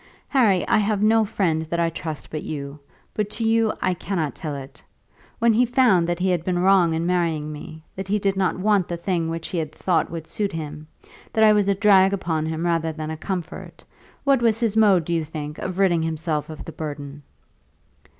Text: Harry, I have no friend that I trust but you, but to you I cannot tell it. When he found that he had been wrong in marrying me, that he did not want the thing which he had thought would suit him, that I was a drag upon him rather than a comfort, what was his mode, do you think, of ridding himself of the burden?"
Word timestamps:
Harry, 0.29 0.67
I 0.67 0.79
have 0.79 1.03
no 1.03 1.23
friend 1.23 1.61
that 1.69 1.79
I 1.79 1.91
trust 1.91 2.31
but 2.31 2.41
you, 2.41 2.79
but 3.13 3.29
to 3.29 3.43
you 3.43 3.71
I 3.83 3.93
cannot 3.93 4.33
tell 4.33 4.55
it. 4.55 4.83
When 5.37 5.53
he 5.53 5.63
found 5.63 6.07
that 6.09 6.17
he 6.17 6.31
had 6.31 6.43
been 6.43 6.57
wrong 6.57 6.95
in 6.95 7.05
marrying 7.05 7.51
me, 7.51 7.83
that 7.95 8.07
he 8.07 8.17
did 8.17 8.35
not 8.35 8.57
want 8.57 8.87
the 8.87 8.97
thing 8.97 9.29
which 9.29 9.49
he 9.49 9.59
had 9.59 9.71
thought 9.71 10.09
would 10.09 10.25
suit 10.25 10.53
him, 10.53 10.87
that 11.33 11.43
I 11.43 11.53
was 11.53 11.67
a 11.67 11.75
drag 11.75 12.13
upon 12.13 12.47
him 12.47 12.65
rather 12.65 12.91
than 12.91 13.11
a 13.11 13.15
comfort, 13.15 13.83
what 14.23 14.41
was 14.41 14.59
his 14.59 14.75
mode, 14.75 15.05
do 15.05 15.13
you 15.13 15.23
think, 15.23 15.59
of 15.59 15.77
ridding 15.77 16.01
himself 16.01 16.49
of 16.49 16.65
the 16.65 16.71
burden?" 16.71 17.21